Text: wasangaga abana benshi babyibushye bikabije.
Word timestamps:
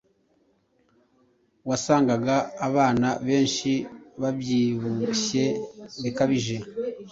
wasangaga 1.69 2.35
abana 2.67 3.07
benshi 3.27 3.71
babyibushye 4.21 5.45
bikabije. 6.03 6.57